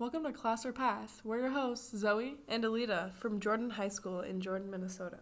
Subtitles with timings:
[0.00, 1.20] Welcome to Class or Pass.
[1.24, 2.36] We're your hosts, Zoe.
[2.48, 5.18] and Aleda from Jordan High School in Jordan, Minnesota.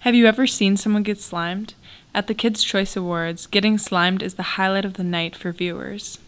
[0.00, 1.74] Have you ever seen someone get slimed?
[2.12, 6.18] At the Kids' Choice Awards, getting slimed is the highlight of the night for viewers.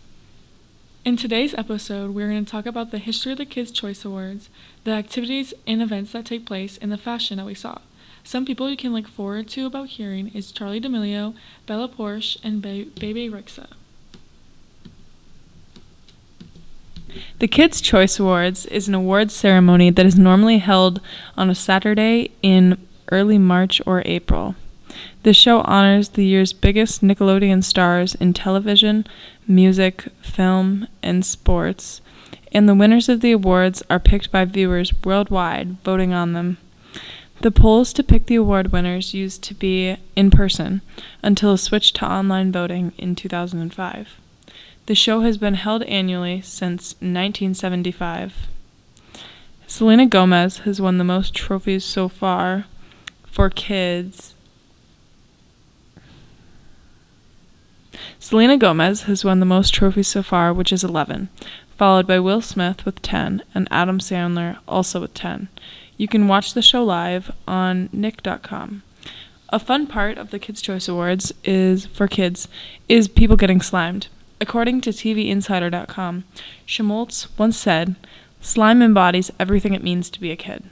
[1.05, 4.51] In today's episode, we're going to talk about the history of the Kids' Choice Awards,
[4.85, 7.79] the activities and events that take place, and the fashion that we saw.
[8.25, 11.35] Some people you can look forward to about hearing is Charli D'Amelio,
[11.67, 13.67] Bella Poarch, and Be- Bebe Rexha.
[17.39, 21.01] The Kids' Choice Awards is an awards ceremony that is normally held
[21.37, 22.79] on a Saturday in
[23.13, 24.57] early March or April.
[25.23, 29.07] The show honors the year's biggest Nickelodeon stars in television,
[29.47, 32.01] music, film, and sports,
[32.53, 36.57] and the winners of the awards are picked by viewers worldwide voting on them.
[37.45, 40.81] The polls to pick the award winners used to be in person
[41.23, 44.19] until a switch to online voting in 2005.
[44.87, 48.47] The show has been held annually since 1975.
[49.67, 52.65] Selena Gomez has won the most trophies so far
[53.27, 54.35] for kids.
[58.19, 61.29] Selena Gomez has won the most trophies so far, which is 11,
[61.77, 65.49] followed by Will Smith with 10 and Adam Sandler also with 10.
[65.97, 68.83] You can watch the show live on nick.com.
[69.51, 72.49] A fun part of the Kids' Choice Awards is for kids
[72.89, 74.09] is people getting slimed.
[74.41, 76.25] According to TVInsider.com,
[76.67, 77.95] Schmoltz once said,
[78.41, 80.65] "Slime embodies everything it means to be a kid."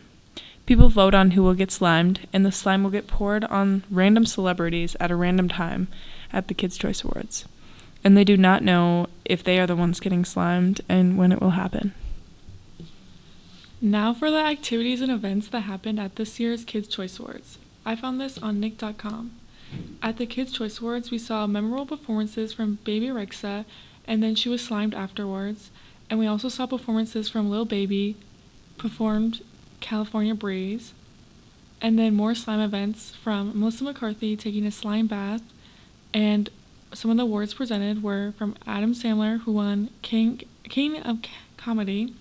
[0.66, 4.26] People vote on who will get slimed, and the slime will get poured on random
[4.26, 5.86] celebrities at a random time
[6.32, 7.44] at the Kids' Choice Awards.
[8.02, 11.40] And they do not know if they are the ones getting slimed and when it
[11.40, 11.94] will happen.
[13.84, 17.58] Now for the activities and events that happened at this year's Kids' Choice Awards.
[17.84, 19.32] I found this on nick.com.
[20.00, 23.64] At the Kids' Choice Awards, we saw memorable performances from Bebe Rexha,
[24.06, 25.72] and then she was slimed afterwards.
[26.08, 28.14] And we also saw performances from Lil Baby,
[28.78, 29.42] performed
[29.80, 30.92] California Breeze,
[31.80, 35.42] and then more slime events from Melissa McCarthy taking a slime bath,
[36.14, 36.50] and
[36.94, 41.18] some of the awards presented were from Adam Sandler, who won King King of
[41.56, 42.14] Comedy.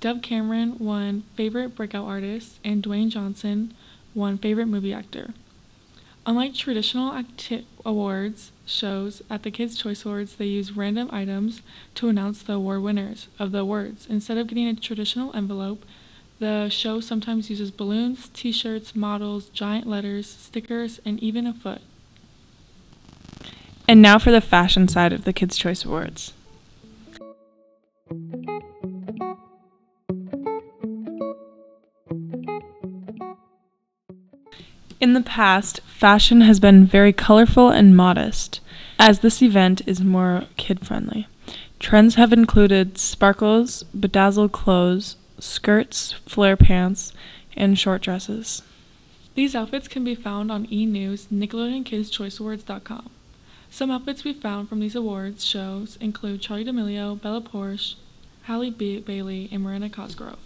[0.00, 3.74] Dove Cameron won Favorite Breakout Artist, and Dwayne Johnson
[4.14, 5.34] won Favorite Movie Actor.
[6.24, 11.62] Unlike traditional acti- awards shows at the Kids' Choice Awards, they use random items
[11.94, 14.06] to announce the award winners of the awards.
[14.08, 15.84] Instead of getting a traditional envelope,
[16.38, 21.80] the show sometimes uses balloons, t shirts, models, giant letters, stickers, and even a foot.
[23.88, 26.34] And now for the fashion side of the Kids' Choice Awards.
[35.00, 38.60] In the past, fashion has been very colorful and modest,
[38.98, 41.28] as this event is more kid friendly.
[41.78, 47.12] Trends have included sparkles, bedazzled clothes, skirts, flare pants,
[47.56, 48.62] and short dresses.
[49.36, 50.84] These outfits can be found on E!
[50.84, 53.08] News, Nickelodeon Kids Choice Awards.com.
[53.70, 57.94] Some outfits we found from these awards shows include Charli D'Amelio, Bella Poarch,
[58.44, 60.40] Halle ba- Bailey, and Miranda Cosgrove.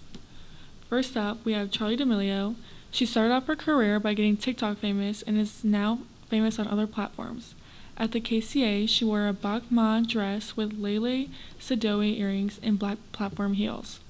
[0.90, 2.54] First up, we have Charli D'Amelio.
[2.92, 6.86] She started off her career by getting TikTok famous and is now famous on other
[6.86, 7.54] platforms.
[7.96, 12.98] At the KCA, she wore a Bach Mai dress with Lele Sadoughi earrings and black
[13.12, 14.00] platform heels.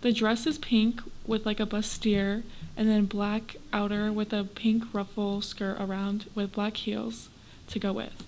[0.00, 2.42] The dress is pink with like a bustier
[2.76, 7.28] and then black outer with a pink ruffle skirt around with black heels
[7.68, 8.24] to go with.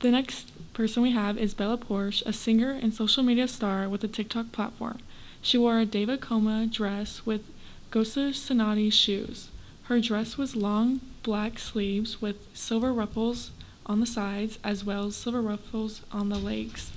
[0.00, 4.04] The next person we have is Bella Poarch, a singer and social media star with
[4.04, 4.98] a TikTok platform.
[5.46, 7.42] She wore a David Koma dress with
[7.92, 9.48] Gosa Sonati shoes.
[9.84, 13.52] Her dress was long black sleeves with silver ruffles
[13.86, 16.90] on the sides as well as silver ruffles on the legs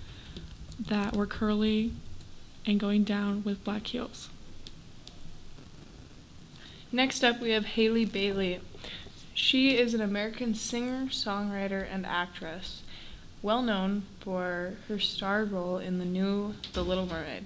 [0.80, 1.92] that were curly
[2.66, 4.30] and going down with black heels.
[6.92, 8.62] Next up, we have Halle Bailey.
[9.36, 12.82] She is an American singer, songwriter, and actress,
[13.44, 17.46] well known for her star role in the new The Little Mermaid.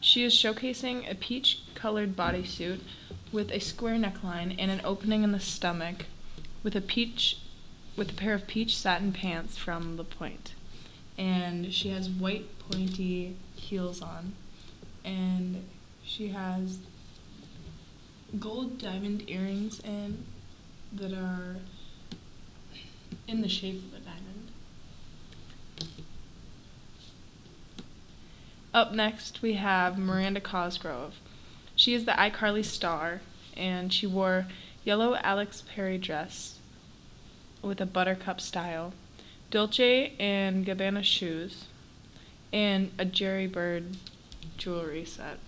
[0.00, 2.80] She is showcasing a peach colored bodysuit
[3.32, 6.06] with a square neckline and an opening in the stomach
[6.62, 7.38] with a peach
[7.96, 10.54] with a pair of peach satin pants from The Point.
[11.18, 14.34] And she has white pointy heels on.
[15.04, 15.64] And
[16.04, 16.78] she has
[18.38, 20.24] gold diamond earrings in
[20.92, 21.56] that are
[23.26, 24.50] in the shape of a diamond.
[28.74, 31.14] Up next, we have Miranda Cosgrove.
[31.74, 33.22] She is the iCarly star,
[33.56, 34.46] and she wore
[34.84, 36.58] yellow Alex Perry dress
[37.62, 38.92] with a buttercup style,
[39.50, 41.64] Dolce and Gabbana shoes,
[42.52, 43.96] and a Jerry Bird
[44.58, 45.38] jewelry set.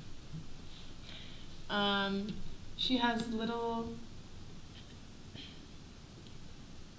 [1.68, 2.34] Um,
[2.76, 3.94] she has little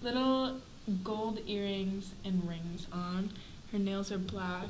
[0.02, 0.58] little
[1.04, 3.32] gold earrings and rings on.
[3.72, 4.68] Her nails are black,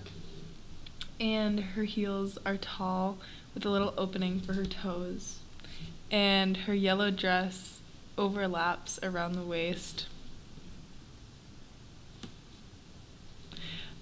[1.21, 3.19] and her heels are tall
[3.53, 5.37] with a little opening for her toes.
[6.09, 7.79] And her yellow dress
[8.17, 10.07] overlaps around the waist.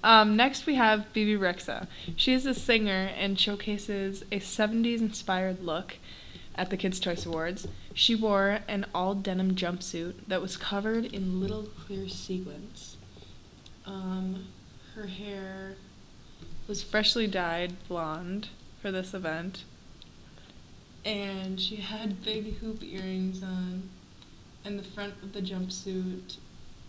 [0.02, 1.88] Um, next, we have Bebe Rexha.
[2.16, 5.98] She is a singer and showcases a 70s inspired look
[6.56, 7.68] at the Kids' Choice Awards.
[7.94, 12.96] She wore an all denim jumpsuit that was covered in little clear sequins.
[13.86, 14.48] Um,
[14.96, 15.76] her hair
[16.70, 18.48] was freshly dyed blonde
[18.80, 19.64] for this event.
[21.04, 23.90] And she had big hoop earrings on,
[24.64, 26.38] and the front of the jumpsuit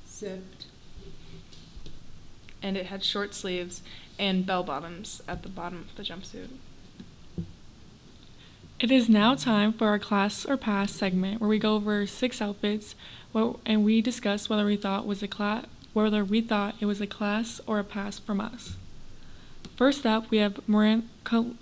[0.06, 0.66] zipped.
[2.62, 3.80] And it had short sleeves
[4.18, 6.50] and bell bottoms at the bottom of the jumpsuit.
[8.78, 12.42] It is now time for our class or pass segment where we go over six
[12.42, 12.94] outfits
[13.64, 17.06] and we discuss whether we thought was a class whether we thought it was a
[17.06, 18.76] class or a pass from us.
[19.80, 21.54] First up, we have Moran Col-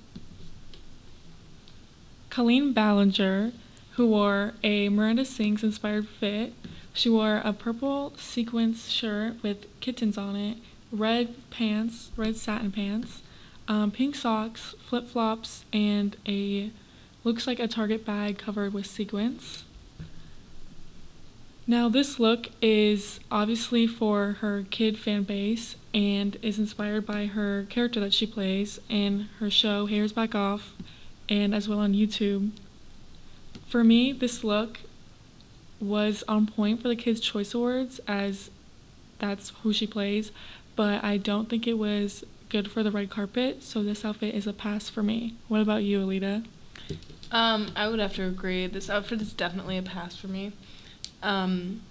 [2.30, 3.52] Colleen Ballinger,
[3.92, 6.52] who wore a Miranda Sings inspired fit.
[6.92, 10.58] She wore a purple sequins shirt with kittens on it,
[10.90, 13.22] red pants, red satin pants,
[13.68, 16.72] um, pink socks, flip flops, and a
[17.22, 19.62] looks like a Target bag covered with sequins.
[21.70, 27.66] Now, this look is obviously for her kid fan base and is inspired by her
[27.68, 30.74] character that she plays in her show Haters Back Off
[31.28, 32.52] and as well on YouTube.
[33.66, 34.80] For me, this look
[35.78, 38.50] was on point for the Kids' Choice Awards as
[39.18, 40.32] that's who she plays,
[40.74, 44.46] but I don't think it was good for the red carpet, so this outfit is
[44.46, 45.34] a pass for me.
[45.48, 46.46] What about you, Aleda?
[47.30, 48.66] Um, I would have to agree.
[48.66, 50.52] This outfit is definitely a pass for me.
[51.22, 51.82] Um,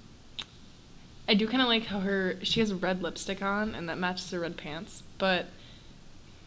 [1.27, 4.31] I do kind of like how her she has red lipstick on, and that matches
[4.31, 5.03] her red pants.
[5.17, 5.47] But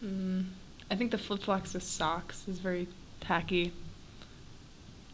[0.03, 0.45] mm,
[0.89, 2.87] I think the flip flops with socks is very
[3.19, 3.73] tacky,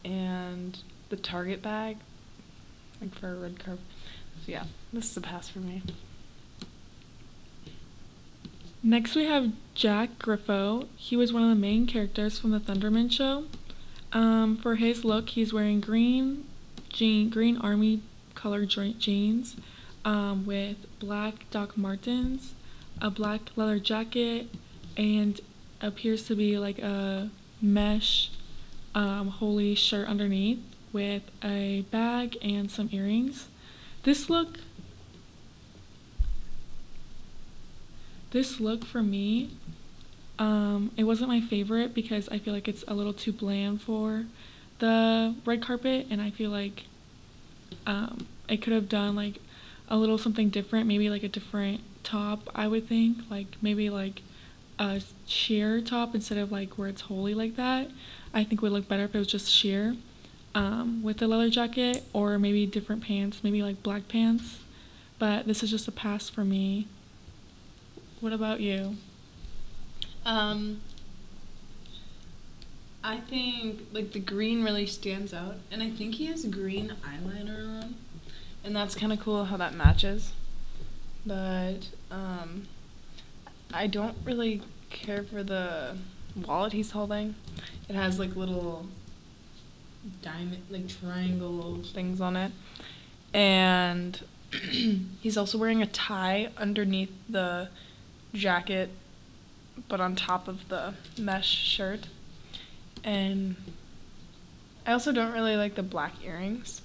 [0.05, 0.77] and
[1.09, 1.97] the Target bag,
[3.01, 3.83] like for a red carpet.
[4.45, 5.83] So yeah, this is a pass for me.
[8.83, 10.87] Next, we have Jack Griffo.
[10.95, 13.45] He was one of the main characters from the Thunderman show.
[14.13, 16.45] Um, for his look, he's wearing green
[16.97, 18.01] jean, green army
[18.33, 19.55] color jeans
[20.03, 22.55] um, with black Doc Martens,
[22.99, 24.49] a black leather jacket,
[24.97, 25.39] and
[25.79, 27.29] appears to be like a
[27.61, 28.31] mesh
[28.95, 30.59] um, holy shirt underneath
[30.91, 33.47] with a bag and some earrings.
[34.01, 34.59] This look,
[38.31, 39.51] this look for me
[40.39, 44.25] um, it wasn't my favorite because I feel like it's a little too bland for
[44.79, 46.83] the red carpet, and I feel like
[47.85, 49.39] um, it could have done like
[49.89, 52.50] a little something different, maybe like a different top.
[52.53, 54.21] I would think like maybe like
[54.79, 57.89] a sheer top instead of like where it's holy like that.
[58.34, 59.96] I think would look better if it was just sheer
[60.53, 64.60] um, with the leather jacket, or maybe different pants, maybe like black pants.
[65.19, 66.88] But this is just a pass for me.
[68.19, 68.98] What about you?
[70.25, 70.81] Um,
[73.07, 77.81] I think like the green really stands out, and I think he has green eyeliner
[77.81, 77.95] on,
[78.65, 80.33] and that's kind of cool how that matches.
[81.25, 82.67] But um,
[83.73, 85.95] I don't really care for the
[86.45, 87.35] wallet he's holding.
[87.87, 88.87] It has like little
[90.21, 92.51] diamond, like triangle things on it,
[93.33, 94.21] and
[95.21, 97.69] he's also wearing a tie underneath the
[98.33, 98.89] jacket
[99.87, 102.07] but on top of the mesh shirt.
[103.04, 103.56] And
[104.86, 106.82] I also don't really like the black earrings.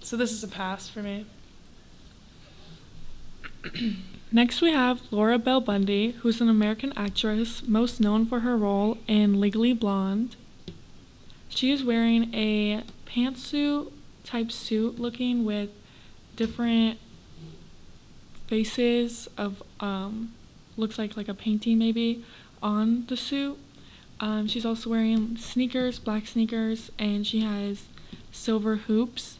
[0.00, 1.26] So this is a pass for me.
[4.32, 8.98] Next, we have Laura Bell Bundy, who's an American actress most known for her role
[9.06, 10.36] in Legally Blonde.
[11.48, 13.90] She is wearing a pantsuit
[14.24, 15.70] type suit looking with
[16.36, 16.98] different
[18.46, 20.34] faces of um,
[20.76, 22.24] looks like like a painting maybe
[22.62, 23.58] on the suit.
[24.20, 27.84] Um, she's also wearing sneakers, black sneakers, and she has
[28.32, 29.38] silver hoops.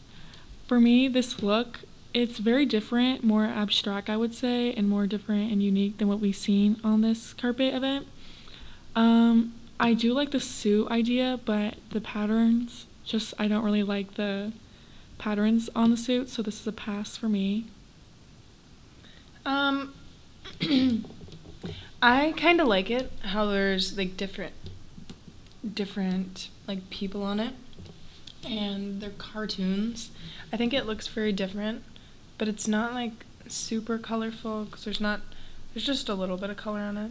[0.66, 1.80] For me, this look
[2.14, 6.20] it's very different, more abstract, I would say, and more different and unique than what
[6.20, 8.06] we've seen on this carpet event.
[8.96, 14.14] Um, I do like the suit idea, but the patterns just I don't really like
[14.14, 14.52] the
[15.18, 17.66] patterns on the suit, so this is a pass for me.
[19.46, 19.94] Um,
[22.00, 24.54] I kind of like it how there's like different,
[25.74, 27.54] different like people on it,
[28.46, 30.10] and they're cartoons.
[30.52, 31.82] I think it looks very different,
[32.36, 35.22] but it's not like super colorful because there's not,
[35.74, 37.10] there's just a little bit of color on it.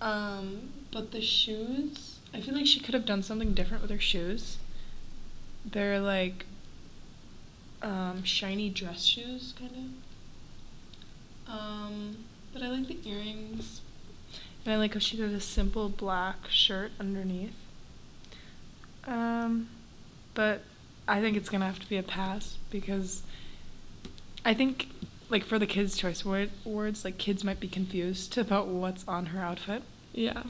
[0.00, 4.00] Um, but the shoes, I feel like she could have done something different with her
[4.00, 4.58] shoes.
[5.64, 6.46] They're like
[7.82, 9.92] um, shiny dress shoes, kind
[11.48, 11.52] of.
[11.52, 12.16] Um,
[12.52, 13.80] but I like the earrings.
[14.64, 17.54] And I like how she did a simple black shirt underneath.
[19.04, 19.68] Um,
[20.34, 20.62] but
[21.08, 23.22] I think it's gonna have to be a pass because
[24.44, 24.88] I think,
[25.28, 29.40] like, for the Kids' Choice Awards, like, kids might be confused about what's on her
[29.40, 29.82] outfit.
[30.12, 30.44] Yeah.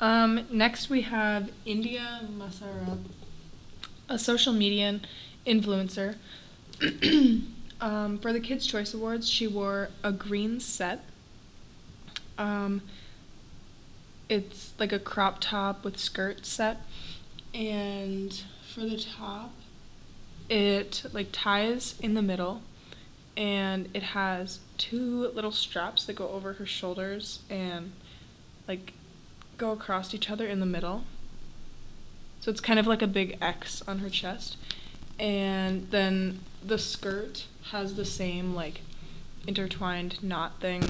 [0.00, 3.04] Um, next we have India Masarab,
[4.08, 5.00] a social media
[5.46, 6.16] influencer.
[7.80, 11.04] um, for the Kids' Choice Awards, she wore a green set.
[12.36, 12.82] Um,
[14.28, 16.82] it's like a crop top with skirt set,
[17.54, 18.42] and
[18.72, 19.52] for the top,
[20.48, 22.62] it like ties in the middle,
[23.36, 27.92] and it has two little straps that go over her shoulders and
[28.66, 28.92] like
[29.56, 31.04] go across each other in the middle.
[32.40, 34.56] So it's kind of like a big X on her chest.
[35.18, 38.80] And then the skirt has the same like
[39.46, 40.80] intertwined knot thing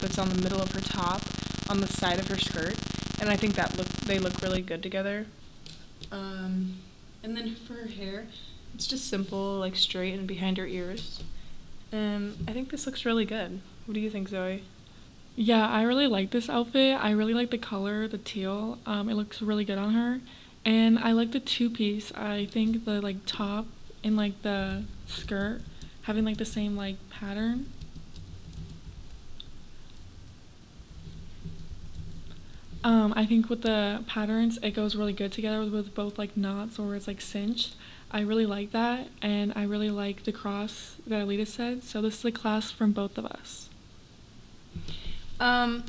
[0.00, 1.20] that's on the middle of her top
[1.68, 2.76] on the side of her skirt.
[3.20, 5.26] And I think that look they look really good together.
[6.12, 6.76] Um,
[7.22, 8.26] and then for her hair,
[8.74, 11.22] it's just simple, like straight and behind her ears.
[11.90, 13.60] And I think this looks really good.
[13.86, 14.64] What do you think, Zoe?
[15.36, 17.02] Yeah, I really like this outfit.
[17.02, 18.78] I really like the color, the teal.
[18.86, 20.20] Um, it looks really good on her.
[20.64, 22.12] And I like the two piece.
[22.14, 23.66] I think the like top
[24.02, 25.60] and like the skirt
[26.04, 27.66] having like the same like pattern.
[32.84, 36.78] Um, I think with the patterns, it goes really good together with, both like knots
[36.78, 37.74] or it's like cinched.
[38.10, 41.82] I really like that, and I really like the cross that Aleda said.
[41.82, 43.70] So this is a class from both of us.
[45.40, 45.84] Um,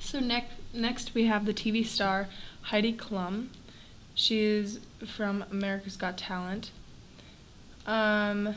[0.00, 2.28] so next, next we have the TV star
[2.62, 3.46] Heidi Klum.
[4.14, 6.72] She is from America's Got Talent.
[7.86, 8.56] Um,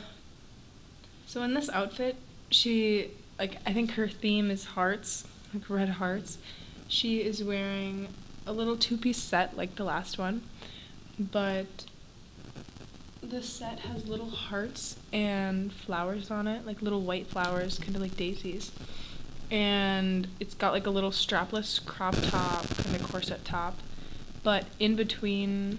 [1.34, 2.14] so in this outfit,
[2.52, 3.10] she
[3.40, 6.38] like I think her theme is hearts, like red hearts.
[6.86, 8.06] She is wearing
[8.46, 10.42] a little two-piece set like the last one,
[11.18, 11.86] but
[13.20, 18.02] the set has little hearts and flowers on it, like little white flowers, kind of
[18.02, 18.70] like daisies.
[19.50, 23.80] And it's got like a little strapless crop top kind of corset top.
[24.44, 25.78] But in between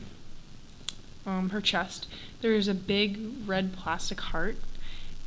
[1.25, 2.07] um, her chest
[2.41, 4.57] there's a big red plastic heart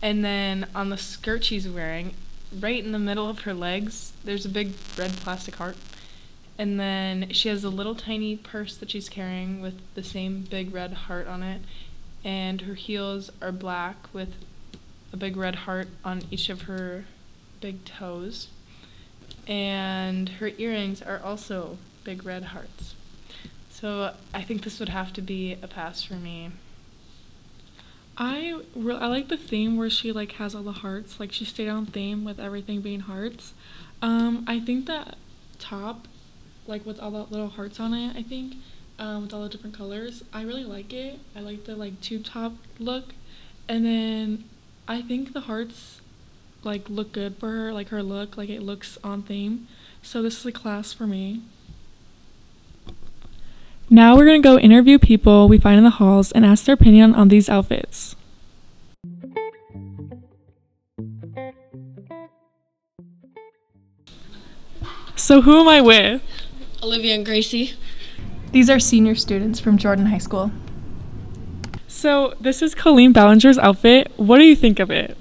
[0.00, 2.14] and then on the skirt she's wearing
[2.61, 5.76] right in the middle of her legs there's a big red plastic heart
[6.57, 10.73] and then she has a little tiny purse that she's carrying with the same big
[10.73, 11.61] red heart on it
[12.25, 14.35] and her heels are black with
[15.12, 17.05] a big red heart on each of her
[17.61, 18.49] big toes.
[19.47, 22.95] And her earrings are also big red hearts.
[23.71, 26.50] So I think this would have to be a pass for me.
[28.19, 31.21] I re- I like the theme where she like has all the hearts.
[31.21, 33.55] Like she stayed on theme with everything being hearts.
[34.03, 35.17] Um, I think that
[35.61, 36.09] top,
[36.67, 38.55] like with all the little hearts on it, I think,
[38.99, 41.21] um, with all the different colors, I really like it.
[41.37, 43.15] I like the like tube top look,
[43.69, 44.45] and then
[44.89, 46.01] I think the hearts
[46.65, 47.73] like look good for her.
[47.73, 49.69] Like her look, like it looks on theme.
[50.03, 51.43] So this is a class for me.
[53.90, 57.14] Now we're gonna go interview people we find in the halls and ask their opinion
[57.14, 58.14] on these outfits.
[65.16, 66.23] So who am I with?
[66.83, 67.75] Olivia and Gracie.
[68.52, 70.50] These are senior students from Jordan High School.
[71.87, 74.12] So this is Colleen Ballinger's outfit.
[74.16, 75.16] What do you think of it?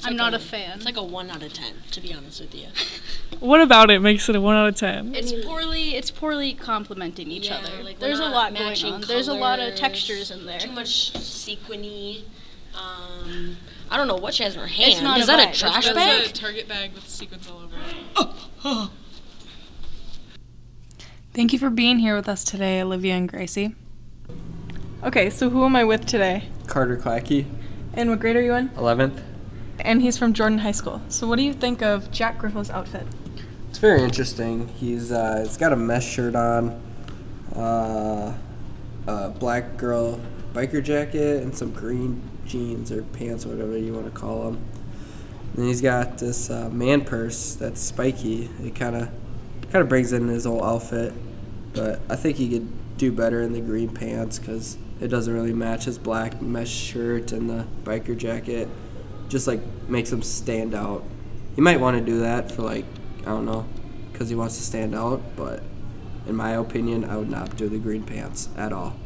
[0.00, 0.76] It's I'm like not a fan.
[0.76, 2.68] It's like a one out of ten, to be honest with you.
[3.38, 5.14] What about it makes it a one out of ten?
[5.14, 7.82] It's poorly it's poorly complementing each Yeah, other.
[7.82, 9.00] like, There's a lot going matching on.
[9.02, 10.58] There's a lot of textures in there.
[10.58, 12.24] Too much sequiny.
[12.74, 13.56] Um,
[13.90, 15.04] I don't know what she has in her hand.
[15.04, 17.62] not Is a that bag, a it's trash just a- Target bag with sequins all
[17.62, 18.88] over it.
[21.34, 23.74] Thank you for being here with us today, Olivia and Gracie.
[25.04, 26.48] Okay, so who am I with today?
[26.66, 27.46] Carter Clackey,
[27.94, 28.70] And what grade are you in?
[28.70, 29.22] 11th.
[29.84, 31.00] And he's from Jordan High School.
[31.08, 33.06] So what do you think of Jack Griffo's outfit?
[33.68, 34.68] It's very interesting.
[34.68, 36.80] He's uh, he's got a mesh shirt on,
[37.54, 38.36] uh,
[39.06, 40.20] a black girl
[40.52, 44.64] biker jacket and some green jeans or pants, or whatever you want to call them.
[45.56, 48.50] And he's got this uh, man purse that's spiky.
[48.62, 49.08] It kind of
[49.70, 51.12] kind of brings in his whole outfit,
[51.72, 55.54] but I think he could do better in the green pants because it doesn't really
[55.54, 58.68] match his black mesh shirt and the biker jacket.
[59.30, 61.04] Just like makes him stand out.
[61.54, 62.84] He might want to do that for like
[63.20, 63.64] I don't know,
[64.12, 65.22] because he wants to stand out.
[65.36, 65.62] But
[66.26, 68.96] in my opinion, I would not do the green pants at all.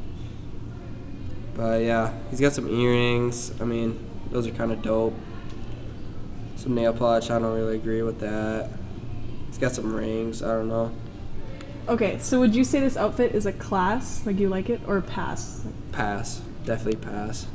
[1.55, 3.53] But yeah, he's got some earrings.
[3.61, 3.99] I mean,
[4.31, 5.15] those are kind of dope.
[6.57, 7.31] Some nail polish.
[7.31, 8.71] I don't really agree with that.
[9.49, 10.43] He's got some rings.
[10.43, 10.91] I don't know.
[11.87, 14.97] Okay, so would you say this outfit is a class, like you like it, or
[14.97, 15.67] a pass?
[15.93, 16.41] Pass.
[16.65, 17.47] Definitely pass.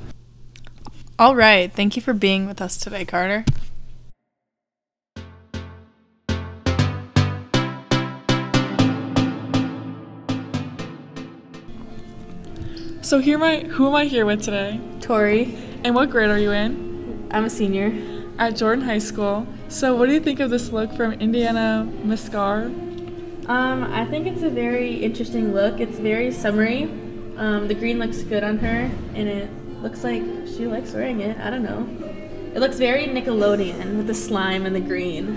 [1.19, 1.69] All right.
[1.69, 3.43] Thank you for being with us today, Carter.
[13.01, 14.79] So here am I who am I here with today?
[15.01, 17.27] Tori, And what grade are you in?
[17.31, 17.91] I'm a senior.
[18.38, 19.45] At Jordan High School.
[19.67, 22.67] So what do you think of this look from Indiana Massara?
[23.49, 25.81] Um, I think it's a very interesting look.
[25.81, 26.83] It's very summery.
[27.35, 29.49] Um, the green looks good on her, and it
[29.81, 30.23] looks like
[30.59, 31.37] she likes wearing it.
[31.39, 31.87] I don't know.
[32.53, 35.35] It looks very Nickelodeon with the slime and the green.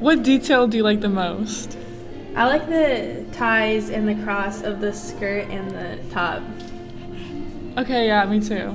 [0.00, 1.76] What detail do you like the most?
[2.34, 6.42] I like the ties and the cross of the skirt and the top.
[7.76, 8.70] Okay, yeah, me too.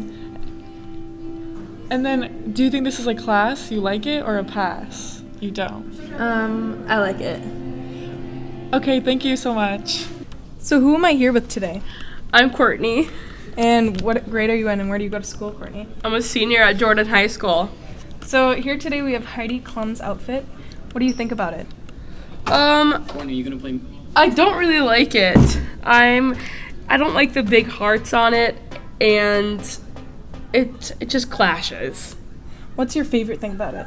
[1.90, 3.72] And then, do you think this is a class?
[3.72, 5.24] You like it or a pass?
[5.40, 5.92] You don't.
[6.22, 7.42] Um, I like it.
[8.76, 10.06] Okay, thank you so much.
[10.60, 11.82] So who am I here with today?
[12.32, 13.10] I'm Courtney.
[13.58, 15.88] And what grade are you in, and where do you go to school, Courtney?
[16.04, 17.70] I'm a senior at Jordan High School.
[18.22, 20.46] So here today we have Heidi Klum's outfit.
[20.92, 21.68] What do you think about it?
[22.48, 23.80] Um, Courtney, you gonna play?
[24.16, 25.60] I don't really like it.
[25.84, 26.36] I'm,
[26.88, 28.58] I don't like the big hearts on it,
[29.00, 29.60] and
[30.54, 32.16] it it just clashes.
[32.76, 33.86] What's your favorite thing about it?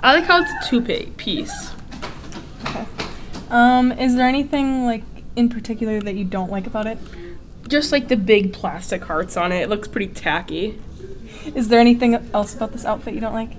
[0.00, 1.72] I like how it's a two pa- piece.
[2.64, 2.86] Okay.
[3.50, 5.02] Um, is there anything like
[5.36, 6.98] in particular that you don't like about it?
[7.70, 9.62] Just like the big plastic hearts on it.
[9.62, 10.78] It looks pretty tacky.
[11.54, 13.52] Is there anything else about this outfit you don't like?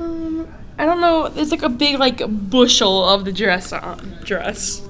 [0.00, 1.28] Um, I don't know.
[1.28, 4.86] There's like a big like bushel of the dress on dress.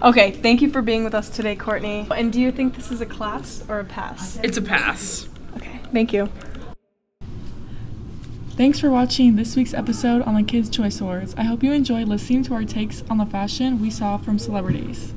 [0.00, 2.06] Okay, thank you for being with us today, Courtney.
[2.14, 4.38] And do you think this is a class or a pass?
[4.42, 5.28] It's a pass.
[5.56, 6.30] Okay, thank you.
[8.50, 11.34] Thanks for watching this week's episode on the Kids' Choice Awards.
[11.36, 15.14] I hope you enjoyed listening to our takes on the fashion we saw from celebrities.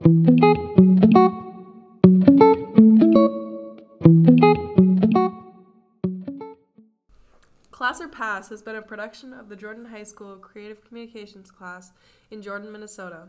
[0.00, 0.12] Class
[8.00, 11.92] or Pass has been a production of the Jordan High School Creative Communications class
[12.30, 13.28] in Jordan, Minnesota.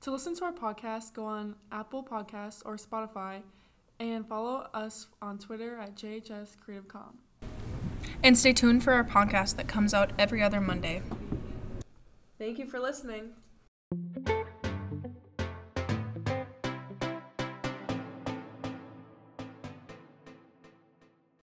[0.00, 3.42] To listen to our podcast, go on Apple Podcasts or Spotify
[4.00, 7.18] and follow us on Twitter at JHS Creative Com.
[8.24, 11.02] And stay tuned for our podcast that comes out every other Monday.
[12.40, 13.34] Thank you for listening.